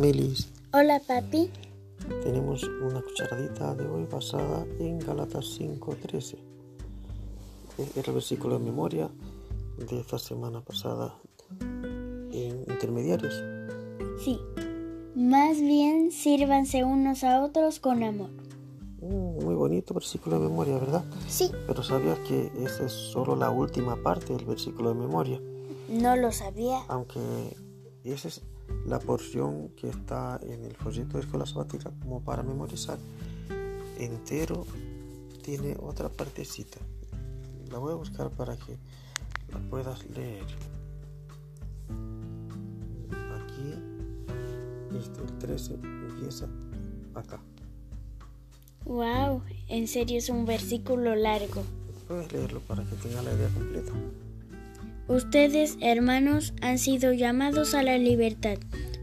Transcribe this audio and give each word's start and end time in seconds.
Hola 0.00 0.08
Yamelis, 0.08 0.48
Hola, 0.72 0.98
papi. 1.06 1.50
tenemos 2.22 2.62
una 2.62 3.02
cucharadita 3.02 3.74
de 3.74 3.86
hoy 3.86 4.06
basada 4.10 4.64
en 4.78 4.98
Galatas 4.98 5.44
5:13. 5.58 6.38
Es 7.76 7.96
el 8.08 8.14
versículo 8.14 8.58
de 8.58 8.64
memoria 8.64 9.10
de 9.76 10.00
esta 10.00 10.18
semana 10.18 10.62
pasada 10.62 11.14
en 11.60 12.64
intermediarios. 12.66 13.34
Sí. 14.24 14.40
Más 15.14 15.60
bien 15.60 16.10
sírvanse 16.12 16.82
unos 16.82 17.22
a 17.22 17.44
otros 17.44 17.78
con 17.78 18.02
amor. 18.02 18.30
Mm, 19.02 19.44
Muy 19.44 19.54
bonito 19.54 19.92
versículo 19.92 20.38
de 20.40 20.48
memoria, 20.48 20.78
¿verdad? 20.78 21.04
Sí. 21.28 21.50
Pero 21.66 21.82
sabías 21.82 22.18
que 22.20 22.50
esa 22.64 22.86
es 22.86 22.92
solo 22.92 23.36
la 23.36 23.50
última 23.50 23.96
parte 24.02 24.32
del 24.32 24.46
versículo 24.46 24.94
de 24.94 24.94
memoria, 24.94 25.38
No 25.90 26.16
lo 26.16 26.32
sabía. 26.32 26.78
aunque 26.88 27.20
esa 28.02 28.28
es 28.28 28.40
la 28.86 28.98
porción 28.98 29.68
que 29.70 29.88
está 29.88 30.40
en 30.42 30.64
el 30.64 30.74
folleto 30.76 31.18
de 31.18 31.24
escuela 31.24 31.46
sabática 31.46 31.92
como 32.02 32.22
para 32.22 32.42
memorizar. 32.42 32.98
Entero 33.98 34.66
tiene 35.42 35.76
otra 35.80 36.08
partecita. 36.08 36.78
La 37.70 37.78
voy 37.78 37.92
a 37.92 37.96
buscar 37.96 38.30
para 38.30 38.56
que 38.56 38.78
la 39.52 39.58
puedas 39.70 40.08
leer. 40.10 40.46
Aquí, 43.36 43.74
este, 44.98 45.20
el 45.22 45.38
13 45.38 45.74
empieza 45.74 46.46
acá. 47.14 47.40
Wow, 48.84 49.42
en 49.68 49.86
serio 49.86 50.18
es 50.18 50.28
un 50.30 50.46
versículo 50.46 51.14
largo. 51.14 51.62
Puedes 52.08 52.32
leerlo 52.32 52.60
para 52.60 52.82
que 52.84 52.96
tenga 52.96 53.22
la 53.22 53.32
idea 53.32 53.48
completa. 53.50 53.92
Ustedes, 55.10 55.76
hermanos, 55.80 56.54
han 56.62 56.78
sido 56.78 57.12
llamados 57.12 57.74
a 57.74 57.82
la 57.82 57.98
libertad, 57.98 58.58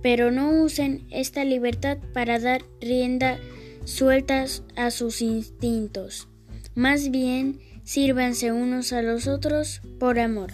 pero 0.00 0.30
no 0.30 0.62
usen 0.62 1.06
esta 1.10 1.44
libertad 1.44 1.98
para 2.14 2.38
dar 2.38 2.62
rienda 2.80 3.38
sueltas 3.84 4.64
a 4.76 4.90
sus 4.92 5.20
instintos. 5.20 6.26
Más 6.74 7.10
bien, 7.10 7.60
sírvanse 7.84 8.50
unos 8.50 8.94
a 8.94 9.02
los 9.02 9.26
otros 9.26 9.82
por 9.98 10.18
amor. 10.18 10.50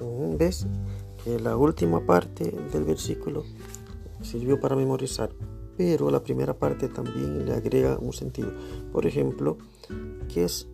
Mm, 0.00 0.36
¿Ves? 0.36 0.66
Que 1.24 1.40
la 1.40 1.56
última 1.56 2.04
parte 2.04 2.54
del 2.70 2.84
versículo 2.84 3.46
sirvió 4.20 4.60
para 4.60 4.76
memorizar, 4.76 5.30
pero 5.78 6.10
la 6.10 6.22
primera 6.22 6.52
parte 6.52 6.90
también 6.90 7.46
le 7.46 7.54
agrega 7.54 7.96
un 7.98 8.12
sentido. 8.12 8.52
Por 8.92 9.06
ejemplo, 9.06 9.56
¿qué 10.28 10.44
es 10.44 10.68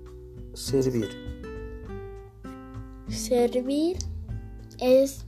servir? 0.52 1.10
Servir 3.08 3.98
es 4.80 5.26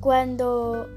cuando, 0.00 0.88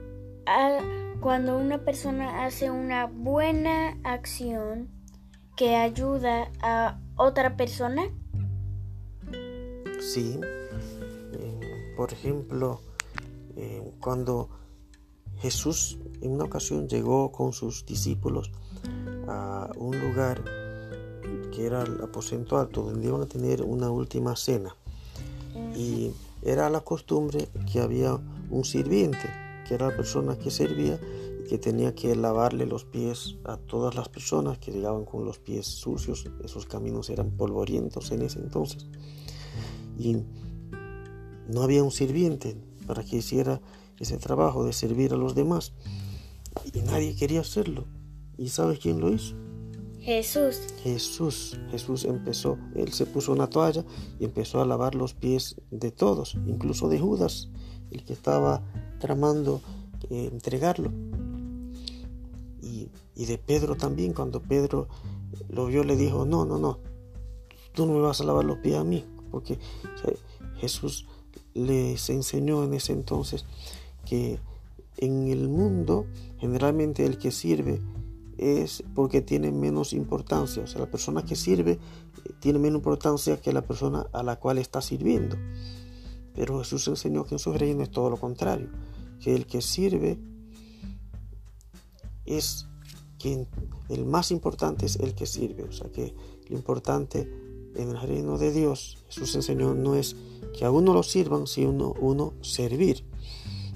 cuando 1.20 1.58
una 1.58 1.84
persona 1.84 2.46
hace 2.46 2.72
una 2.72 3.08
buena 3.08 3.98
acción 4.04 4.90
que 5.56 5.76
ayuda 5.76 6.52
a 6.62 7.00
otra 7.16 7.56
persona. 7.56 8.04
Sí. 10.00 10.40
Eh, 11.34 11.94
por 11.96 12.12
ejemplo, 12.12 12.82
eh, 13.56 13.82
cuando 14.00 14.50
Jesús 15.40 16.00
en 16.22 16.32
una 16.32 16.46
ocasión 16.46 16.88
llegó 16.88 17.32
con 17.32 17.54
sus 17.54 17.86
discípulos 17.86 18.52
a 19.28 19.70
un 19.76 20.00
lugar 20.00 20.44
que 21.54 21.66
era 21.66 21.84
el 21.84 22.02
aposento 22.02 22.58
alto, 22.58 22.84
donde 22.84 23.08
iban 23.08 23.22
a 23.22 23.26
tener 23.26 23.62
una 23.62 23.90
última 23.90 24.36
cena. 24.36 24.76
Y 25.76 26.12
era 26.46 26.70
la 26.70 26.82
costumbre 26.82 27.48
que 27.72 27.80
había 27.80 28.20
un 28.50 28.66
sirviente, 28.66 29.30
que 29.68 29.76
era 29.76 29.90
la 29.90 29.96
persona 29.96 30.38
que 30.38 30.52
servía 30.52 31.00
y 31.40 31.48
que 31.48 31.58
tenía 31.58 31.96
que 31.96 32.16
lavarle 32.16 32.66
los 32.66 32.86
pies 32.86 33.38
a 33.46 33.58
todas 33.58 33.96
las 33.96 34.10
personas 34.10 34.58
que 34.58 34.72
llegaban 34.72 35.06
con 35.06 35.26
los 35.26 35.40
pies 35.40 35.66
sucios. 35.66 36.26
Esos 36.44 36.66
caminos 36.66 37.10
eran 37.10 37.32
polvorientos 37.32 38.12
en 38.12 38.24
ese 38.24 38.40
entonces. 38.40 38.88
Y 39.98 40.18
no 41.48 41.62
había 41.62 41.84
un 41.84 41.92
sirviente 41.92 42.58
para 42.88 43.04
que 43.04 43.18
hiciera 43.18 43.62
ese 44.00 44.18
trabajo 44.18 44.66
de 44.66 44.74
servir 44.74 45.14
a 45.14 45.18
los 45.18 45.36
demás. 45.36 45.74
Y 46.74 46.82
nadie 46.82 47.16
quería 47.16 47.42
hacerlo. 47.42 47.86
¿Y 48.38 48.50
sabes 48.50 48.80
quién 48.80 49.00
lo 49.00 49.14
hizo? 49.14 49.36
Jesús. 50.04 50.60
Jesús, 50.84 51.58
Jesús 51.72 52.04
empezó, 52.04 52.58
él 52.76 52.92
se 52.92 53.06
puso 53.06 53.32
una 53.32 53.50
toalla 53.50 53.86
y 54.20 54.26
empezó 54.26 54.62
a 54.62 54.66
lavar 54.66 54.96
los 54.96 55.14
pies 55.14 55.56
de 55.72 55.92
todos, 55.92 56.36
incluso 56.46 56.90
de 56.90 57.00
Judas, 57.00 57.48
el 57.90 58.04
que 58.04 58.12
estaba 58.12 58.62
tramando 59.00 59.62
eh, 60.10 60.28
entregarlo. 60.30 60.92
Y, 62.62 62.90
de 63.16 63.38
Pedro 63.38 63.76
también, 63.76 64.12
cuando 64.12 64.42
Pedro 64.42 64.90
lo 65.48 65.68
vio, 65.68 65.86
le 65.86 65.96
dijo, 65.96 66.26
no, 66.26 66.44
no, 66.44 66.58
no, 66.58 66.80
tú 67.74 67.86
no 67.86 67.94
me 67.94 68.02
vas 68.02 68.20
a 68.20 68.26
lavar 68.26 68.44
los 68.44 68.58
pies 68.58 68.76
a 68.76 68.84
mí, 68.84 69.06
porque 69.32 69.58
Jesús 70.58 71.08
les 71.54 72.10
enseñó 72.10 72.66
en 72.66 72.74
ese 72.74 72.92
entonces 72.92 73.46
que 74.06 74.40
en 74.98 75.28
el 75.30 75.48
mundo 75.48 76.08
generalmente 76.40 77.06
el 77.06 77.18
que 77.18 77.32
sirve 77.32 77.80
es 78.38 78.84
porque 78.96 79.22
tiene 79.22 79.52
menos 79.52 79.94
importancia. 79.94 80.64
O 80.64 80.68
sea, 80.68 80.82
la 80.82 80.92
persona 80.92 81.24
que 81.24 81.36
sirve 81.36 81.72
eh, 81.74 81.80
tiene 82.40 82.60
menos 82.60 82.80
importancia 82.80 83.40
que 83.42 83.54
la 83.54 83.62
persona 83.62 84.08
a 84.14 84.24
la 84.24 84.40
cual 84.40 84.58
está 84.58 84.82
sirviendo. 84.82 85.38
Pero 86.34 86.60
Jesús 86.60 86.88
enseñó 86.88 87.26
que 87.26 87.36
en 87.36 87.40
su 87.40 87.54
reino 87.54 87.84
es 87.84 87.92
todo 87.92 88.10
lo 88.10 88.18
contrario. 88.18 88.70
Que 89.20 89.36
el 89.36 89.46
que 89.46 89.62
sirve 89.62 90.20
es 92.26 92.68
quien, 93.20 93.48
el 93.90 94.06
más 94.06 94.32
importante 94.32 94.86
es 94.86 94.98
el 94.98 95.14
que 95.14 95.26
sirve. 95.26 95.64
O 95.64 95.72
sea, 95.72 95.90
que 95.92 96.16
lo 96.50 96.56
importante 96.56 97.30
en 97.76 97.90
el 97.90 98.02
reino 98.02 98.38
de 98.38 98.52
Dios, 98.52 98.98
Jesús 99.10 99.36
enseñó, 99.36 99.74
no 99.74 99.96
es 99.96 100.16
que 100.58 100.66
a 100.66 100.72
uno 100.72 100.94
lo 100.94 101.04
sirvan, 101.04 101.48
sino 101.48 101.94
uno 102.00 102.34
servir. 102.42 103.06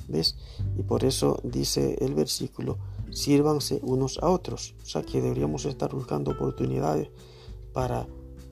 ¿Ves? 0.08 0.38
Y 0.78 0.84
por 0.84 1.04
eso 1.04 1.40
dice 1.44 1.98
el 2.00 2.14
versículo, 2.14 2.78
sírvanse 3.12 3.80
unos 3.84 4.20
a 4.20 4.30
otros. 4.30 4.76
O 4.82 4.86
sea 4.86 5.04
que 5.04 5.22
deberíamos 5.22 5.66
estar 5.66 5.94
buscando 5.94 6.32
oportunidades 6.32 7.10
para 7.74 8.08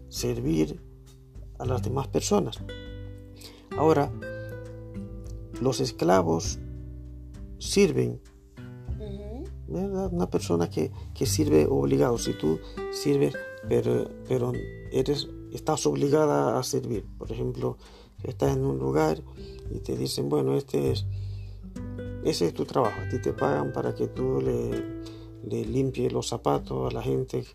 servir 0.09 0.81
a 1.59 1.65
las 1.65 1.81
demás 1.83 2.07
personas. 2.07 2.57
Ahora, 3.77 4.11
los 5.61 5.79
esclavos 5.79 6.59
sirven, 7.59 8.21
¿verdad? 9.67 10.13
Una 10.13 10.29
persona 10.29 10.69
que, 10.69 10.91
que 11.13 11.25
sirve 11.25 11.65
obligado. 11.69 12.17
Si 12.17 12.33
tú 12.33 12.59
sirves, 12.91 13.35
pero, 13.67 14.09
pero 14.27 14.53
eres, 14.91 15.27
estás 15.51 15.85
obligada 15.85 16.57
a 16.57 16.63
servir. 16.63 17.05
Por 17.17 17.31
ejemplo, 17.31 17.77
estás 18.23 18.55
en 18.55 18.65
un 18.65 18.77
lugar 18.77 19.21
y 19.71 19.79
te 19.79 19.97
dicen, 19.97 20.29
bueno, 20.29 20.55
este 20.55 20.91
es 20.91 21.05
ese 22.25 22.47
es 22.47 22.53
tu 22.53 22.65
trabajo. 22.65 22.99
A 23.01 23.07
ti 23.09 23.19
te 23.19 23.33
pagan 23.33 23.71
para 23.71 23.93
que 23.93 24.07
tú 24.07 24.41
le, 24.41 25.05
le 25.47 25.65
limpies 25.65 26.11
los 26.11 26.27
zapatos 26.27 26.91
a 26.91 26.93
la 26.93 27.01
gente 27.01 27.45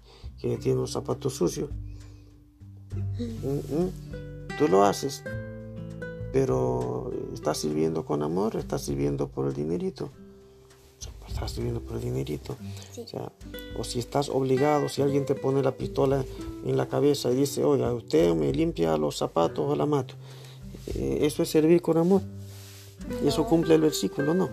que 0.41 0.57
tiene 0.57 0.81
los 0.81 0.93
zapatos 0.93 1.35
sucios. 1.35 1.71
Mm, 2.95 3.25
mm. 3.25 3.91
Tú 4.59 4.69
lo 4.69 4.85
haces, 4.85 5.25
pero 6.33 7.11
estás 7.35 7.59
sirviendo 7.59 8.05
con 8.05 8.23
amor, 8.23 8.57
estás 8.57 8.83
sirviendo 8.83 9.29
por 9.29 9.49
el 9.49 9.55
dinerito. 9.55 10.11
Sea, 10.99 11.13
Estás 11.27 11.53
sirviendo 11.53 11.81
por 11.81 11.97
el 11.97 12.03
dinerito. 12.03 12.57
Sí. 12.93 13.03
O, 13.03 13.09
sea, 13.09 13.33
o 13.79 13.85
si 13.85 13.99
estás 13.99 14.29
obligado, 14.29 14.89
si 14.89 15.03
alguien 15.03 15.25
te 15.25 15.35
pone 15.35 15.63
la 15.63 15.73
pistola 15.73 16.25
en 16.65 16.77
la 16.77 16.89
cabeza 16.89 17.31
y 17.31 17.37
dice, 17.37 17.65
oiga, 17.65 17.93
usted 17.93 18.35
me 18.35 18.53
limpia 18.53 18.97
los 18.97 19.17
zapatos 19.17 19.67
o 19.69 19.75
la 19.75 19.87
mato. 19.87 20.15
Eh, 20.95 21.21
eso 21.23 21.43
es 21.43 21.49
servir 21.49 21.83
con 21.83 21.97
amor. 21.97 22.23
Y 23.23 23.29
eso 23.29 23.47
cumple 23.47 23.75
el 23.75 23.81
versículo, 23.81 24.35
¿no? 24.35 24.49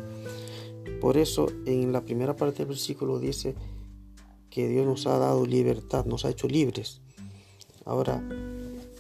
Por 1.00 1.18
eso 1.18 1.48
en 1.66 1.92
la 1.92 2.02
primera 2.02 2.36
parte 2.36 2.60
del 2.60 2.68
versículo 2.68 3.20
dice 3.20 3.56
que 4.50 4.68
Dios 4.68 4.86
nos 4.86 5.06
ha 5.08 5.18
dado 5.18 5.46
libertad, 5.46 6.06
nos 6.06 6.26
ha 6.26 6.30
hecho 6.30 6.48
libres. 6.48 7.02
Ahora, 7.86 8.22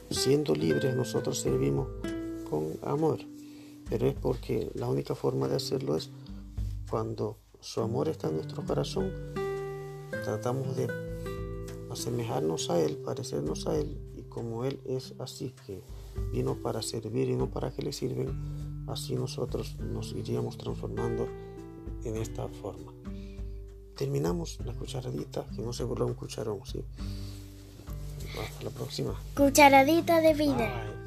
siendo 0.09 0.56
libres 0.56 0.95
nosotros 0.95 1.39
servimos 1.39 1.88
con 2.50 2.74
amor. 2.83 3.19
Pero 3.89 4.07
es 4.07 4.15
porque 4.15 4.69
la 4.75 4.88
única 4.88 5.15
forma 5.15 5.48
de 5.48 5.56
hacerlo 5.56 5.95
es 5.95 6.09
cuando 6.89 7.38
su 7.59 7.81
amor 7.81 8.09
está 8.09 8.27
en 8.27 8.36
nuestro 8.36 8.63
corazón, 8.65 9.12
tratamos 10.24 10.75
de 10.75 10.88
asemejarnos 11.89 12.69
a 12.69 12.80
Él, 12.81 12.98
parecernos 12.98 13.68
a 13.68 13.77
Él, 13.77 13.98
y 14.15 14.24
como 14.24 14.65
Él 14.65 14.80
es 14.86 15.13
así 15.19 15.54
que 15.65 15.81
vino 16.31 16.56
para 16.56 16.81
servir 16.81 17.30
y 17.30 17.36
no 17.36 17.50
para 17.50 17.72
que 17.72 17.81
le 17.81 17.94
sirven, 17.94 18.86
así 18.88 19.16
nosotros 19.16 19.78
nos 19.80 20.14
iríamos 20.14 20.58
transformando 20.58 21.28
en 22.04 22.18
esta 22.18 22.48
forma. 22.48 22.94
Terminamos 23.96 24.60
la 24.64 24.74
cucharadita, 24.74 25.46
que 25.56 25.62
no 25.62 25.74
se 25.74 25.84
vuelva 25.84 26.06
un 26.06 26.14
cucharón, 26.14 26.60
¿sí? 26.66 26.84
Hasta 28.40 28.64
la 28.64 28.69
próxima. 28.69 29.19
Cucharadita 29.36 30.22
de 30.22 30.34
vida. 30.34 30.56
Bye. 30.56 31.06